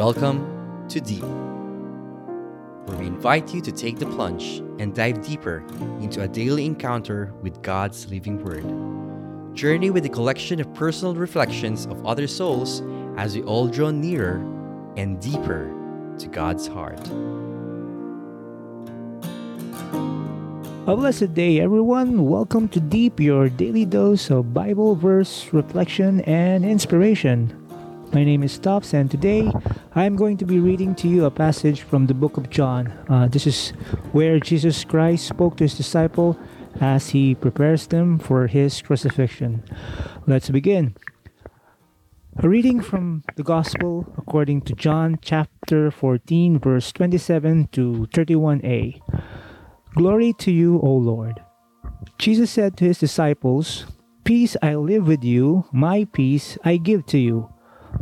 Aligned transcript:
Welcome 0.00 0.88
to 0.88 0.98
Deep, 0.98 1.22
where 2.86 2.96
we 2.96 3.06
invite 3.06 3.52
you 3.52 3.60
to 3.60 3.70
take 3.70 3.98
the 3.98 4.06
plunge 4.06 4.60
and 4.78 4.94
dive 4.94 5.20
deeper 5.20 5.62
into 6.00 6.22
a 6.22 6.26
daily 6.26 6.64
encounter 6.64 7.34
with 7.42 7.60
God's 7.60 8.10
living 8.10 8.42
Word. 8.42 8.64
Journey 9.54 9.90
with 9.90 10.06
a 10.06 10.08
collection 10.08 10.58
of 10.58 10.72
personal 10.72 11.14
reflections 11.14 11.84
of 11.84 12.06
other 12.06 12.26
souls 12.26 12.82
as 13.18 13.36
we 13.36 13.42
all 13.42 13.68
draw 13.68 13.90
nearer 13.90 14.36
and 14.96 15.20
deeper 15.20 15.70
to 16.18 16.28
God's 16.28 16.66
heart. 16.66 17.06
A 20.86 20.96
blessed 20.96 21.34
day, 21.34 21.60
everyone. 21.60 22.24
Welcome 22.24 22.68
to 22.68 22.80
Deep, 22.80 23.20
your 23.20 23.50
daily 23.50 23.84
dose 23.84 24.30
of 24.30 24.54
Bible 24.54 24.96
verse 24.96 25.52
reflection 25.52 26.22
and 26.22 26.64
inspiration. 26.64 27.54
My 28.14 28.24
name 28.24 28.42
is 28.42 28.58
Tops, 28.58 28.94
and 28.94 29.10
today 29.10 29.52
I'm 29.92 30.14
going 30.14 30.36
to 30.36 30.44
be 30.44 30.60
reading 30.60 30.94
to 30.96 31.08
you 31.08 31.24
a 31.24 31.32
passage 31.32 31.82
from 31.82 32.06
the 32.06 32.14
book 32.14 32.36
of 32.36 32.48
John. 32.48 32.94
Uh, 33.08 33.26
this 33.26 33.44
is 33.44 33.70
where 34.12 34.38
Jesus 34.38 34.84
Christ 34.84 35.26
spoke 35.26 35.56
to 35.56 35.64
his 35.64 35.74
disciple 35.74 36.38
as 36.80 37.08
he 37.08 37.34
prepares 37.34 37.88
them 37.88 38.20
for 38.20 38.46
his 38.46 38.80
crucifixion. 38.82 39.64
Let's 40.28 40.48
begin. 40.48 40.94
A 42.38 42.48
reading 42.48 42.80
from 42.80 43.24
the 43.34 43.42
Gospel 43.42 44.06
according 44.16 44.62
to 44.70 44.74
John 44.74 45.18
chapter 45.20 45.90
14, 45.90 46.60
verse 46.60 46.92
27 46.92 47.70
to 47.72 48.06
31a. 48.14 49.00
Glory 49.96 50.32
to 50.34 50.52
you, 50.52 50.78
O 50.84 50.94
Lord. 50.94 51.42
Jesus 52.16 52.52
said 52.52 52.76
to 52.76 52.84
his 52.84 53.00
disciples, 53.00 53.86
Peace 54.22 54.56
I 54.62 54.76
live 54.76 55.08
with 55.08 55.24
you, 55.24 55.66
my 55.72 56.04
peace 56.04 56.56
I 56.64 56.76
give 56.76 57.06
to 57.06 57.18
you. 57.18 57.52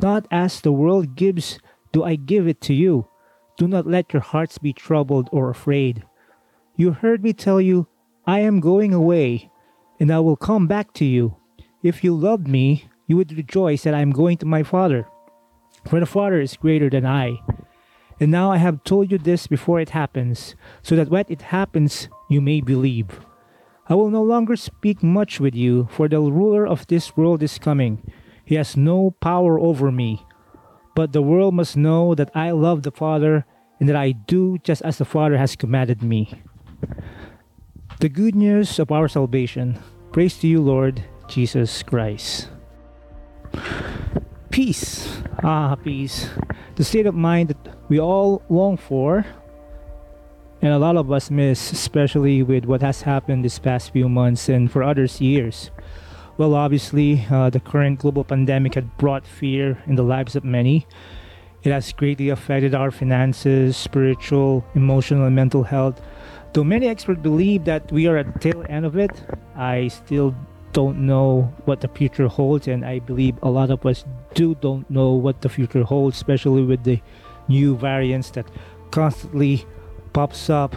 Not 0.02 0.28
as 0.30 0.60
the 0.60 0.72
world 0.72 1.16
gives, 1.16 1.58
do 1.92 2.04
I 2.04 2.16
give 2.16 2.46
it 2.46 2.60
to 2.62 2.74
you. 2.74 3.08
Do 3.56 3.66
not 3.66 3.86
let 3.86 4.12
your 4.12 4.22
hearts 4.22 4.58
be 4.58 4.72
troubled 4.72 5.28
or 5.32 5.50
afraid. 5.50 6.04
You 6.76 6.92
heard 6.92 7.22
me 7.22 7.32
tell 7.32 7.60
you, 7.60 7.88
I 8.26 8.40
am 8.40 8.60
going 8.60 8.94
away, 8.94 9.50
and 9.98 10.12
I 10.12 10.20
will 10.20 10.36
come 10.36 10.66
back 10.66 10.92
to 10.94 11.04
you. 11.04 11.36
If 11.82 12.04
you 12.04 12.14
loved 12.14 12.46
me, 12.46 12.88
you 13.06 13.16
would 13.16 13.36
rejoice 13.36 13.82
that 13.82 13.94
I 13.94 14.00
am 14.00 14.10
going 14.10 14.36
to 14.38 14.46
my 14.46 14.62
Father, 14.62 15.08
for 15.88 15.98
the 15.98 16.06
Father 16.06 16.40
is 16.40 16.56
greater 16.56 16.90
than 16.90 17.06
I. 17.06 17.40
And 18.20 18.30
now 18.30 18.52
I 18.52 18.58
have 18.58 18.84
told 18.84 19.10
you 19.10 19.18
this 19.18 19.46
before 19.46 19.80
it 19.80 19.90
happens, 19.90 20.54
so 20.82 20.94
that 20.96 21.08
when 21.08 21.24
it 21.28 21.42
happens, 21.42 22.08
you 22.28 22.40
may 22.40 22.60
believe. 22.60 23.20
I 23.88 23.94
will 23.94 24.10
no 24.10 24.22
longer 24.22 24.56
speak 24.56 25.02
much 25.02 25.40
with 25.40 25.54
you, 25.54 25.88
for 25.90 26.08
the 26.08 26.20
ruler 26.20 26.66
of 26.66 26.86
this 26.88 27.16
world 27.16 27.42
is 27.42 27.58
coming. 27.58 28.12
He 28.44 28.56
has 28.56 28.76
no 28.76 29.16
power 29.20 29.58
over 29.58 29.90
me. 29.90 30.26
But 30.98 31.12
the 31.12 31.22
world 31.22 31.54
must 31.54 31.76
know 31.76 32.16
that 32.16 32.34
I 32.34 32.50
love 32.50 32.82
the 32.82 32.90
Father 32.90 33.46
and 33.78 33.88
that 33.88 33.94
I 33.94 34.10
do 34.10 34.58
just 34.58 34.82
as 34.82 34.98
the 34.98 35.04
Father 35.04 35.38
has 35.38 35.54
commanded 35.54 36.02
me. 36.02 36.42
The 38.00 38.08
good 38.08 38.34
news 38.34 38.80
of 38.80 38.90
our 38.90 39.06
salvation. 39.06 39.78
Praise 40.10 40.36
to 40.40 40.48
you, 40.48 40.60
Lord 40.60 41.04
Jesus 41.28 41.84
Christ. 41.84 42.48
Peace. 44.50 45.22
Ah, 45.44 45.76
peace. 45.76 46.30
The 46.74 46.82
state 46.82 47.06
of 47.06 47.14
mind 47.14 47.50
that 47.50 47.78
we 47.88 48.00
all 48.00 48.42
long 48.48 48.76
for, 48.76 49.24
and 50.60 50.72
a 50.72 50.80
lot 50.80 50.96
of 50.96 51.12
us 51.12 51.30
miss, 51.30 51.70
especially 51.70 52.42
with 52.42 52.64
what 52.64 52.82
has 52.82 53.02
happened 53.02 53.44
this 53.44 53.60
past 53.60 53.92
few 53.92 54.08
months 54.08 54.48
and 54.48 54.68
for 54.68 54.82
others 54.82 55.20
years. 55.20 55.70
Well, 56.38 56.54
obviously, 56.54 57.26
uh, 57.28 57.50
the 57.50 57.58
current 57.58 57.98
global 57.98 58.22
pandemic 58.22 58.76
had 58.76 58.96
brought 58.96 59.26
fear 59.26 59.82
in 59.88 59.96
the 59.96 60.04
lives 60.04 60.36
of 60.36 60.44
many. 60.44 60.86
It 61.64 61.72
has 61.72 61.92
greatly 61.92 62.28
affected 62.28 62.76
our 62.76 62.92
finances, 62.92 63.76
spiritual, 63.76 64.64
emotional, 64.76 65.24
and 65.24 65.34
mental 65.34 65.64
health. 65.64 66.00
Though 66.52 66.62
many 66.62 66.86
experts 66.86 67.20
believe 67.20 67.64
that 67.64 67.90
we 67.90 68.06
are 68.06 68.16
at 68.16 68.32
the 68.32 68.38
tail 68.38 68.64
end 68.68 68.86
of 68.86 68.96
it, 68.96 69.10
I 69.56 69.88
still 69.88 70.32
don't 70.72 71.00
know 71.00 71.52
what 71.64 71.80
the 71.80 71.88
future 71.88 72.28
holds, 72.28 72.68
and 72.68 72.84
I 72.84 73.00
believe 73.00 73.34
a 73.42 73.50
lot 73.50 73.72
of 73.72 73.84
us 73.84 74.04
do 74.34 74.54
don't 74.54 74.88
know 74.88 75.14
what 75.14 75.40
the 75.40 75.48
future 75.48 75.82
holds, 75.82 76.16
especially 76.16 76.62
with 76.62 76.84
the 76.84 77.02
new 77.48 77.76
variants 77.76 78.30
that 78.38 78.46
constantly 78.92 79.66
pops 80.12 80.48
up. 80.48 80.76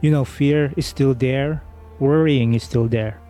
You 0.00 0.10
know, 0.10 0.24
fear 0.24 0.72
is 0.78 0.86
still 0.86 1.12
there, 1.12 1.62
worrying 2.00 2.54
is 2.54 2.62
still 2.62 2.88
there. 2.88 3.20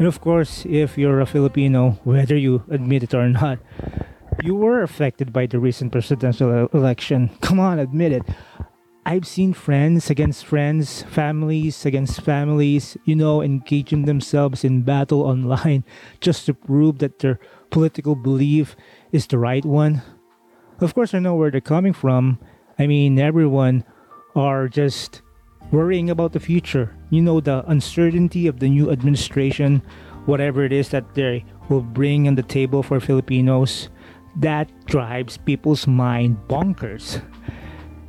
And 0.00 0.08
of 0.08 0.22
course, 0.22 0.64
if 0.64 0.96
you're 0.96 1.20
a 1.20 1.26
Filipino, 1.26 2.00
whether 2.04 2.34
you 2.34 2.64
admit 2.70 3.02
it 3.02 3.12
or 3.12 3.28
not, 3.28 3.58
you 4.42 4.54
were 4.54 4.82
affected 4.82 5.30
by 5.30 5.44
the 5.44 5.58
recent 5.58 5.92
presidential 5.92 6.68
election. 6.72 7.28
Come 7.42 7.60
on, 7.60 7.78
admit 7.78 8.12
it. 8.12 8.22
I've 9.04 9.26
seen 9.26 9.52
friends 9.52 10.08
against 10.08 10.46
friends, 10.46 11.02
families 11.02 11.84
against 11.84 12.22
families, 12.22 12.96
you 13.04 13.14
know, 13.14 13.42
engaging 13.42 14.06
themselves 14.06 14.64
in 14.64 14.84
battle 14.84 15.20
online 15.20 15.84
just 16.22 16.46
to 16.46 16.54
prove 16.54 17.00
that 17.00 17.18
their 17.18 17.38
political 17.68 18.16
belief 18.16 18.76
is 19.12 19.26
the 19.26 19.36
right 19.36 19.66
one. 19.66 20.00
Of 20.80 20.94
course, 20.94 21.12
I 21.12 21.18
know 21.18 21.34
where 21.34 21.50
they're 21.50 21.60
coming 21.60 21.92
from. 21.92 22.38
I 22.78 22.86
mean, 22.86 23.18
everyone 23.18 23.84
are 24.34 24.66
just 24.66 25.20
worrying 25.70 26.08
about 26.08 26.32
the 26.32 26.40
future. 26.40 26.96
You 27.10 27.22
know, 27.22 27.40
the 27.40 27.64
uncertainty 27.68 28.46
of 28.46 28.60
the 28.60 28.68
new 28.68 28.90
administration, 28.90 29.82
whatever 30.26 30.64
it 30.64 30.72
is 30.72 30.88
that 30.90 31.14
they 31.14 31.44
will 31.68 31.82
bring 31.82 32.28
on 32.28 32.36
the 32.36 32.42
table 32.42 32.82
for 32.82 33.00
Filipinos, 33.00 33.88
that 34.36 34.70
drives 34.86 35.36
people's 35.36 35.86
mind 35.86 36.38
bonkers. 36.48 37.22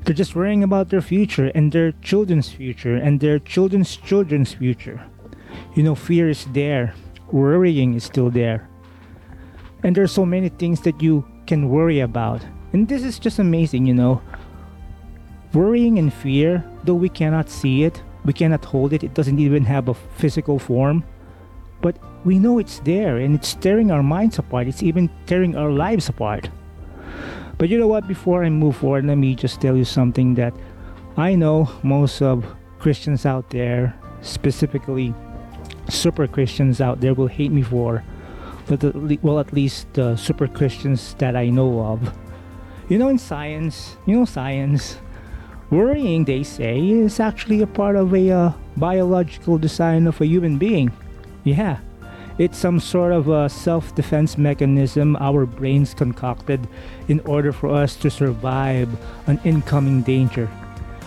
They're 0.04 0.16
just 0.16 0.36
worrying 0.36 0.64
about 0.64 0.90
their 0.90 1.02
future 1.02 1.52
and 1.54 1.72
their 1.72 1.92
children's 2.02 2.50
future 2.50 2.96
and 2.96 3.20
their 3.20 3.40
children's 3.40 3.96
children's 3.98 4.54
future. 4.54 5.02
You 5.76 5.84
know, 5.84 5.96
fear 5.96 6.30
is 6.30 6.46
there, 6.54 6.94
worrying 7.32 7.94
is 7.94 8.04
still 8.04 8.30
there. 8.30 8.68
And 9.84 9.96
there's 9.96 10.12
so 10.12 10.26
many 10.26 10.50
things 10.50 10.82
that 10.82 11.02
you 11.02 11.26
can 11.48 11.70
worry 11.70 12.00
about. 12.00 12.46
And 12.74 12.88
this 12.88 13.04
is 13.04 13.20
just 13.20 13.40
amazing, 13.40 13.86
you 13.86 13.94
know. 13.94 14.22
Worrying 15.54 16.00
and 16.00 16.14
fear, 16.14 16.64
though 16.84 16.96
we 16.96 17.10
cannot 17.10 17.50
see 17.50 17.84
it, 17.84 18.02
we 18.26 18.34
cannot 18.34 18.66
hold 18.66 18.94
it, 18.94 19.04
it 19.04 19.14
doesn't 19.14 19.40
even 19.40 19.66
have 19.66 19.90
a 19.90 19.94
physical 19.94 20.60
form. 20.60 21.04
But 21.82 21.98
we 22.24 22.38
know 22.38 22.60
it's 22.60 22.80
there 22.80 23.18
and 23.18 23.34
it's 23.34 23.56
tearing 23.56 23.92
our 23.92 24.04
minds 24.04 24.38
apart, 24.38 24.68
it's 24.68 24.84
even 24.84 25.10
tearing 25.26 25.56
our 25.56 25.72
lives 25.72 26.10
apart. 26.10 26.50
But 27.58 27.70
you 27.70 27.78
know 27.78 27.88
what? 27.88 28.08
Before 28.08 28.44
I 28.44 28.50
move 28.50 28.78
forward, 28.78 29.06
let 29.06 29.18
me 29.18 29.36
just 29.36 29.62
tell 29.62 29.78
you 29.78 29.86
something 29.86 30.36
that 30.36 30.54
I 31.18 31.36
know 31.36 31.70
most 31.84 32.22
of 32.22 32.46
Christians 32.80 33.26
out 33.26 33.50
there, 33.50 33.94
specifically 34.22 35.14
super 35.90 36.28
Christians 36.28 36.82
out 36.82 37.02
there, 37.02 37.14
will 37.14 37.28
hate 37.28 37.52
me 37.52 37.62
for. 37.62 38.04
But 38.68 38.96
well, 39.24 39.40
at 39.40 39.54
least 39.54 39.92
the 39.94 40.16
super 40.16 40.48
Christians 40.48 41.16
that 41.20 41.36
I 41.36 41.50
know 41.50 41.82
of. 41.82 42.14
You 42.90 42.98
know, 42.98 43.10
in 43.10 43.18
science, 43.18 43.96
you 44.06 44.16
know, 44.16 44.26
science, 44.26 44.98
worrying, 45.72 46.26
they 46.26 46.44
say, 46.44 46.80
is 46.90 47.20
actually 47.20 47.62
a 47.62 47.68
part 47.68 47.96
of 47.96 48.14
a 48.14 48.30
uh, 48.30 48.52
biological 48.78 49.58
design 49.58 50.06
of 50.06 50.22
a 50.22 50.28
human 50.28 50.58
being. 50.58 50.92
Yeah, 51.44 51.80
it's 52.38 52.58
some 52.58 52.80
sort 52.80 53.14
of 53.14 53.30
a 53.30 53.50
self 53.50 53.96
defense 53.96 54.38
mechanism 54.38 55.16
our 55.16 55.46
brains 55.46 55.94
concocted 55.94 56.68
in 57.08 57.20
order 57.22 57.52
for 57.52 57.70
us 57.70 57.96
to 57.98 58.10
survive 58.10 58.90
an 59.28 59.40
incoming 59.44 60.04
danger. 60.04 60.50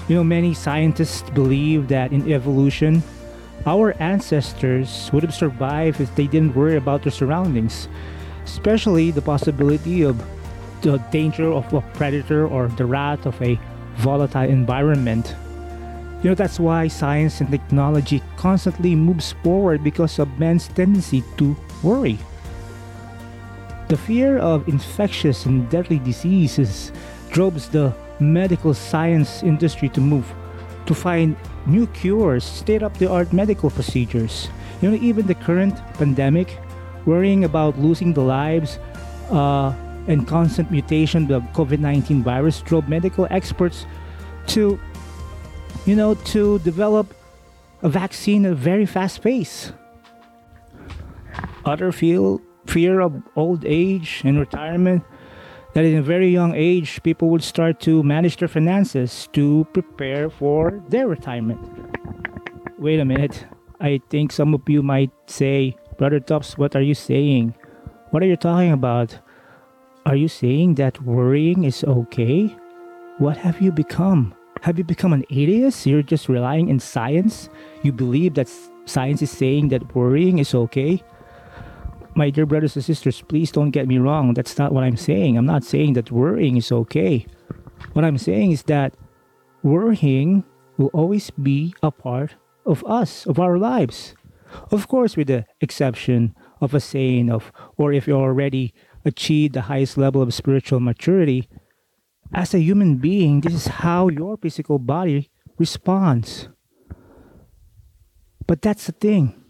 You 0.08 0.16
know, 0.16 0.24
many 0.24 0.54
scientists 0.54 1.28
believe 1.30 1.88
that 1.88 2.12
in 2.12 2.30
evolution, 2.32 3.02
our 3.66 3.94
ancestors 4.00 5.10
would 5.12 5.22
have 5.22 5.34
survived 5.34 6.00
if 6.00 6.14
they 6.14 6.26
didn't 6.26 6.54
worry 6.54 6.76
about 6.76 7.02
their 7.02 7.12
surroundings, 7.12 7.88
especially 8.44 9.10
the 9.10 9.22
possibility 9.22 10.02
of 10.02 10.22
the 10.82 10.98
danger 11.10 11.50
of 11.50 11.72
a 11.72 11.80
predator 11.94 12.46
or 12.46 12.68
the 12.68 12.84
wrath 12.84 13.24
of 13.24 13.40
a 13.40 13.58
volatile 13.96 14.48
environment. 14.48 15.34
You 16.22 16.30
know, 16.30 16.34
that's 16.34 16.58
why 16.58 16.88
science 16.88 17.40
and 17.40 17.50
technology 17.50 18.22
constantly 18.36 18.94
moves 18.94 19.34
forward 19.42 19.84
because 19.84 20.18
of 20.18 20.38
man's 20.38 20.68
tendency 20.68 21.22
to 21.36 21.56
worry. 21.82 22.18
The 23.88 23.96
fear 23.96 24.38
of 24.38 24.66
infectious 24.68 25.44
and 25.44 25.68
deadly 25.68 25.98
diseases 25.98 26.92
drives 27.30 27.68
the 27.68 27.94
medical 28.20 28.72
science 28.72 29.42
industry 29.42 29.88
to 29.90 30.00
move 30.00 30.32
to 30.86 30.94
find 30.94 31.36
new 31.66 31.86
cures, 31.88 32.44
state 32.44 32.82
of 32.82 32.96
the 32.98 33.10
art 33.10 33.32
medical 33.32 33.70
procedures. 33.70 34.48
You 34.82 34.90
know, 34.90 34.96
even 35.00 35.26
the 35.26 35.34
current 35.34 35.76
pandemic, 35.94 36.58
worrying 37.06 37.44
about 37.44 37.78
losing 37.78 38.12
the 38.12 38.22
lives 38.22 38.78
uh, 39.30 39.72
and 40.06 40.26
constant 40.26 40.70
mutation 40.70 41.22
of 41.22 41.28
the 41.28 41.40
COVID 41.52 41.78
19 41.78 42.22
virus 42.22 42.60
drove 42.62 42.88
medical 42.88 43.26
experts 43.30 43.86
to, 44.48 44.78
you 45.86 45.96
know, 45.96 46.14
to 46.14 46.58
develop 46.60 47.14
a 47.82 47.88
vaccine 47.88 48.46
at 48.46 48.52
a 48.52 48.54
very 48.54 48.86
fast 48.86 49.22
pace. 49.22 49.72
Other 51.64 51.92
feel 51.92 52.40
fear 52.66 53.00
of 53.00 53.22
old 53.36 53.64
age 53.64 54.22
and 54.24 54.38
retirement 54.38 55.04
that 55.74 55.84
in 55.84 55.96
a 55.96 56.02
very 56.02 56.28
young 56.28 56.54
age, 56.54 57.02
people 57.02 57.28
would 57.30 57.42
start 57.42 57.80
to 57.80 58.02
manage 58.02 58.36
their 58.36 58.48
finances 58.48 59.28
to 59.32 59.66
prepare 59.72 60.30
for 60.30 60.82
their 60.88 61.08
retirement. 61.08 61.60
Wait 62.78 63.00
a 63.00 63.04
minute. 63.04 63.46
I 63.80 64.00
think 64.08 64.32
some 64.32 64.54
of 64.54 64.62
you 64.68 64.82
might 64.82 65.10
say, 65.26 65.76
Brother 65.98 66.20
Tops, 66.20 66.56
what 66.56 66.76
are 66.76 66.82
you 66.82 66.94
saying? 66.94 67.54
What 68.10 68.22
are 68.22 68.26
you 68.26 68.36
talking 68.36 68.72
about? 68.72 69.18
Are 70.06 70.16
you 70.16 70.28
saying 70.28 70.74
that 70.74 71.00
worrying 71.02 71.64
is 71.64 71.82
okay? 71.82 72.54
What 73.16 73.38
have 73.38 73.62
you 73.62 73.72
become? 73.72 74.34
Have 74.60 74.76
you 74.76 74.84
become 74.84 75.14
an 75.14 75.24
atheist? 75.30 75.86
You're 75.86 76.02
just 76.02 76.28
relying 76.28 76.68
in 76.68 76.78
science? 76.78 77.48
You 77.82 77.90
believe 77.90 78.34
that 78.34 78.50
science 78.84 79.22
is 79.22 79.30
saying 79.30 79.68
that 79.68 79.96
worrying 79.96 80.40
is 80.40 80.54
okay? 80.54 81.02
My 82.14 82.28
dear 82.28 82.44
brothers 82.44 82.76
and 82.76 82.84
sisters, 82.84 83.22
please 83.22 83.50
don't 83.50 83.70
get 83.70 83.88
me 83.88 83.96
wrong. 83.96 84.34
That's 84.34 84.58
not 84.58 84.72
what 84.72 84.84
I'm 84.84 84.98
saying. 84.98 85.38
I'm 85.38 85.46
not 85.46 85.64
saying 85.64 85.94
that 85.94 86.10
worrying 86.10 86.58
is 86.58 86.70
okay. 86.70 87.24
What 87.94 88.04
I'm 88.04 88.18
saying 88.18 88.52
is 88.52 88.64
that 88.64 88.92
worrying 89.62 90.44
will 90.76 90.90
always 90.92 91.30
be 91.30 91.74
a 91.82 91.90
part 91.90 92.34
of 92.66 92.84
us, 92.84 93.24
of 93.24 93.38
our 93.40 93.56
lives. 93.56 94.14
Of 94.70 94.86
course, 94.86 95.16
with 95.16 95.28
the 95.28 95.46
exception 95.62 96.34
of 96.60 96.74
a 96.74 96.80
saying 96.80 97.30
of, 97.30 97.50
or 97.78 97.92
if 97.92 98.06
you're 98.06 98.20
already 98.20 98.74
achieved 99.04 99.54
the 99.54 99.62
highest 99.62 99.96
level 99.96 100.22
of 100.22 100.32
spiritual 100.32 100.80
maturity, 100.80 101.48
as 102.32 102.54
a 102.54 102.60
human 102.60 102.96
being, 102.96 103.40
this 103.40 103.54
is 103.54 103.66
how 103.66 104.08
your 104.08 104.36
physical 104.36 104.78
body 104.78 105.30
responds. 105.58 106.48
But 108.46 108.62
that's 108.62 108.86
the 108.86 108.92
thing. 108.92 109.40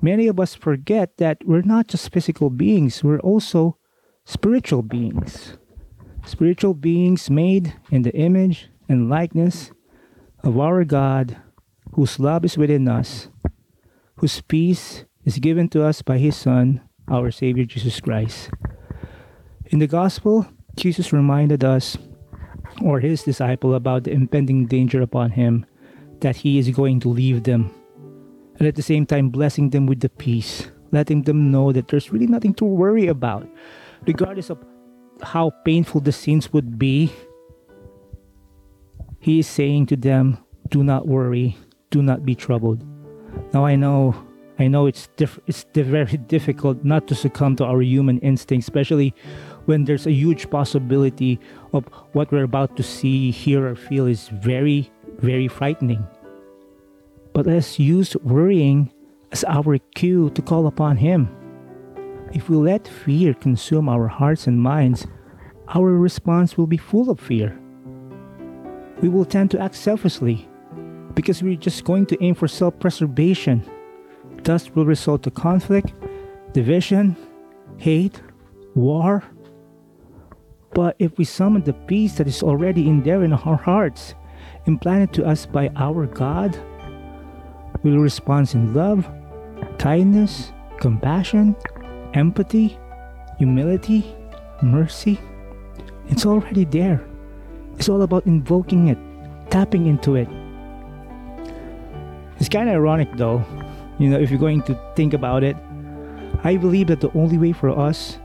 Many 0.00 0.26
of 0.26 0.40
us 0.40 0.54
forget 0.54 1.16
that 1.18 1.38
we're 1.44 1.62
not 1.62 1.88
just 1.88 2.12
physical 2.12 2.50
beings, 2.50 3.02
we're 3.02 3.20
also 3.20 3.78
spiritual 4.24 4.82
beings. 4.82 5.58
Spiritual 6.24 6.74
beings 6.74 7.30
made 7.30 7.74
in 7.90 8.02
the 8.02 8.14
image 8.16 8.68
and 8.88 9.08
likeness 9.08 9.70
of 10.42 10.58
our 10.58 10.84
God, 10.84 11.36
whose 11.92 12.18
love 12.18 12.44
is 12.44 12.58
within 12.58 12.88
us, 12.88 13.28
whose 14.16 14.40
peace 14.40 15.04
is 15.24 15.38
given 15.38 15.68
to 15.68 15.84
us 15.84 16.02
by 16.02 16.18
His 16.18 16.36
Son, 16.36 16.80
our 17.08 17.30
Savior 17.30 17.64
Jesus 17.64 18.00
Christ. 18.00 18.50
In 19.68 19.78
the 19.78 19.86
Gospel, 19.86 20.46
Jesus 20.76 21.12
reminded 21.12 21.64
us, 21.64 21.98
or 22.82 23.00
His 23.00 23.22
disciple, 23.22 23.74
about 23.74 24.04
the 24.04 24.12
impending 24.12 24.66
danger 24.66 25.02
upon 25.02 25.30
Him 25.30 25.66
that 26.20 26.36
He 26.36 26.58
is 26.58 26.70
going 26.70 27.00
to 27.00 27.08
leave 27.08 27.42
them 27.42 27.74
and 28.58 28.66
at 28.66 28.74
the 28.74 28.82
same 28.82 29.06
time 29.06 29.28
blessing 29.28 29.70
them 29.70 29.86
with 29.86 30.00
the 30.00 30.08
peace, 30.08 30.70
letting 30.92 31.22
them 31.22 31.50
know 31.50 31.72
that 31.72 31.88
there's 31.88 32.12
really 32.12 32.26
nothing 32.26 32.54
to 32.54 32.64
worry 32.64 33.06
about, 33.06 33.46
regardless 34.06 34.50
of 34.50 34.58
how 35.22 35.50
painful 35.64 36.00
the 36.00 36.12
sins 36.12 36.52
would 36.52 36.78
be. 36.78 37.12
He 39.20 39.38
is 39.40 39.46
saying 39.46 39.86
to 39.86 39.96
them, 39.96 40.38
"Do 40.68 40.84
not 40.84 41.08
worry, 41.08 41.56
do 41.90 42.02
not 42.02 42.24
be 42.24 42.34
troubled." 42.34 42.84
Now 43.52 43.64
I 43.66 43.76
know, 43.76 44.14
I 44.58 44.68
know 44.68 44.86
it's 44.86 45.08
diff- 45.16 45.40
it's 45.46 45.66
very 45.74 46.16
difficult 46.28 46.84
not 46.84 47.06
to 47.08 47.14
succumb 47.14 47.56
to 47.56 47.64
our 47.64 47.82
human 47.82 48.18
instinct, 48.20 48.64
especially 48.64 49.14
when 49.66 49.84
there's 49.84 50.06
a 50.06 50.12
huge 50.12 50.48
possibility 50.50 51.38
of 51.72 51.84
what 52.12 52.32
we're 52.32 52.44
about 52.44 52.76
to 52.76 52.82
see, 52.82 53.30
hear, 53.30 53.66
or 53.66 53.76
feel 53.76 54.06
is 54.06 54.28
very, 54.28 54.90
very 55.18 55.48
frightening. 55.48 56.06
But 57.32 57.46
let's 57.46 57.78
use 57.78 58.16
worrying 58.24 58.90
as 59.32 59.44
our 59.44 59.78
cue 59.94 60.30
to 60.30 60.42
call 60.42 60.66
upon 60.66 60.96
Him. 60.96 61.28
If 62.32 62.48
we 62.48 62.56
let 62.56 62.88
fear 62.88 63.34
consume 63.34 63.88
our 63.88 64.08
hearts 64.08 64.46
and 64.46 64.60
minds, 64.60 65.06
our 65.68 65.92
response 65.92 66.56
will 66.56 66.66
be 66.66 66.76
full 66.76 67.10
of 67.10 67.20
fear. 67.20 67.58
We 69.02 69.08
will 69.08 69.24
tend 69.24 69.50
to 69.50 69.60
act 69.60 69.74
selfishly 69.74 70.48
because 71.14 71.42
we're 71.42 71.56
just 71.56 71.84
going 71.84 72.06
to 72.06 72.22
aim 72.22 72.34
for 72.34 72.48
self 72.48 72.78
preservation. 72.78 73.62
Thus, 74.42 74.70
will 74.74 74.86
result 74.86 75.22
to 75.24 75.30
conflict, 75.30 75.92
division, 76.52 77.16
hate, 77.78 78.20
war. 78.74 79.24
But 80.74 80.96
if 80.98 81.16
we 81.18 81.24
summon 81.24 81.62
the 81.62 81.72
peace 81.72 82.16
that 82.16 82.26
is 82.26 82.42
already 82.42 82.88
in 82.88 83.02
there 83.02 83.24
in 83.24 83.32
our 83.32 83.56
hearts, 83.56 84.14
implanted 84.66 85.12
to 85.14 85.26
us 85.26 85.46
by 85.46 85.70
our 85.76 86.06
God, 86.06 86.58
we 87.82 87.90
will 87.90 88.00
respond 88.00 88.54
in 88.54 88.74
love, 88.74 89.08
kindness, 89.78 90.52
compassion, 90.80 91.56
empathy, 92.14 92.78
humility, 93.38 94.14
mercy. 94.62 95.20
It's 96.08 96.26
already 96.26 96.64
there. 96.64 97.06
It's 97.76 97.88
all 97.88 98.02
about 98.02 98.26
invoking 98.26 98.88
it, 98.88 98.98
tapping 99.50 99.86
into 99.86 100.16
it. 100.16 100.28
It's 102.38 102.48
kind 102.48 102.68
of 102.68 102.74
ironic 102.74 103.08
though, 103.16 103.44
you 103.98 104.08
know, 104.08 104.18
if 104.18 104.30
you're 104.30 104.38
going 104.38 104.62
to 104.62 104.78
think 104.94 105.14
about 105.14 105.42
it. 105.42 105.56
I 106.44 106.56
believe 106.56 106.88
that 106.88 107.00
the 107.00 107.10
only 107.12 107.38
way 107.38 107.52
for 107.52 107.70
us 107.70 108.18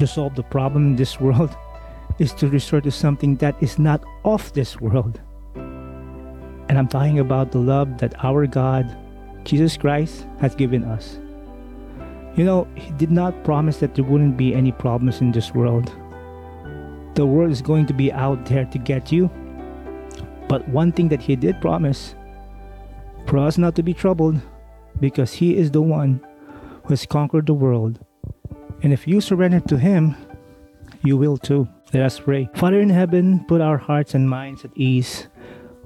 to 0.00 0.06
solve 0.06 0.34
the 0.34 0.42
problem 0.42 0.88
in 0.88 0.96
this 0.96 1.20
world 1.20 1.56
is 2.18 2.32
to 2.34 2.48
resort 2.48 2.84
to 2.84 2.90
something 2.90 3.36
that 3.36 3.54
is 3.62 3.78
not 3.78 4.02
of 4.24 4.52
this 4.52 4.80
world. 4.80 5.20
And 5.54 6.78
I'm 6.78 6.88
talking 6.88 7.18
about 7.18 7.52
the 7.52 7.58
love 7.58 7.98
that 7.98 8.14
our 8.24 8.46
God, 8.46 8.96
Jesus 9.44 9.76
Christ, 9.76 10.26
has 10.38 10.54
given 10.54 10.84
us. 10.84 11.18
You 12.36 12.44
know, 12.44 12.68
He 12.76 12.90
did 12.92 13.10
not 13.10 13.44
promise 13.44 13.78
that 13.78 13.94
there 13.94 14.04
wouldn't 14.04 14.36
be 14.36 14.54
any 14.54 14.72
problems 14.72 15.20
in 15.20 15.32
this 15.32 15.52
world. 15.54 15.92
The 17.14 17.26
world 17.26 17.50
is 17.50 17.60
going 17.60 17.86
to 17.86 17.92
be 17.92 18.12
out 18.12 18.46
there 18.46 18.64
to 18.66 18.78
get 18.78 19.10
you. 19.10 19.28
But 20.48 20.68
one 20.68 20.92
thing 20.92 21.08
that 21.08 21.20
He 21.20 21.36
did 21.36 21.60
promise 21.60 22.14
for 23.26 23.38
us 23.38 23.58
not 23.58 23.74
to 23.76 23.82
be 23.82 23.94
troubled 23.94 24.40
because 25.00 25.32
He 25.32 25.56
is 25.56 25.70
the 25.70 25.82
one 25.82 26.24
who 26.84 26.90
has 26.90 27.04
conquered 27.04 27.46
the 27.46 27.54
world. 27.54 27.98
And 28.82 28.92
if 28.92 29.06
you 29.06 29.20
surrender 29.20 29.60
to 29.60 29.78
Him, 29.78 30.16
you 31.02 31.16
will 31.16 31.36
too. 31.36 31.68
Let 31.92 32.04
us 32.04 32.20
pray. 32.20 32.48
Father 32.54 32.80
in 32.80 32.90
heaven, 32.90 33.44
put 33.48 33.60
our 33.60 33.78
hearts 33.78 34.14
and 34.14 34.28
minds 34.28 34.64
at 34.64 34.70
ease 34.76 35.28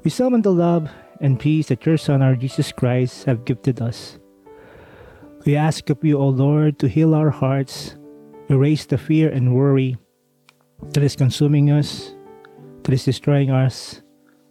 we 0.04 0.10
summon 0.10 0.42
the 0.42 0.52
love 0.52 0.90
and 1.22 1.40
peace 1.40 1.68
that 1.68 1.86
your 1.86 1.96
Son, 1.96 2.20
our 2.20 2.36
Jesus 2.36 2.72
Christ, 2.72 3.24
have 3.24 3.46
gifted 3.46 3.80
us. 3.80 4.18
We 5.46 5.56
ask 5.56 5.88
of 5.88 6.04
you, 6.04 6.18
O 6.18 6.28
Lord, 6.28 6.78
to 6.80 6.88
heal 6.88 7.14
our 7.14 7.30
hearts, 7.30 7.96
erase 8.50 8.84
the 8.84 8.98
fear 8.98 9.30
and 9.30 9.54
worry 9.54 9.96
that 10.92 11.02
is 11.02 11.16
consuming 11.16 11.70
us, 11.70 12.14
that 12.82 12.92
is 12.92 13.04
destroying 13.04 13.50
us, 13.50 14.02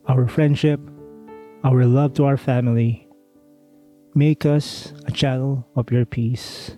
our 0.07 0.27
friendship, 0.27 0.79
our 1.63 1.85
love 1.85 2.15
to 2.15 2.25
our 2.25 2.37
family. 2.37 3.07
Make 4.15 4.47
us 4.47 4.91
a 5.05 5.11
channel 5.11 5.67
of 5.75 5.91
your 5.91 6.05
peace. 6.05 6.77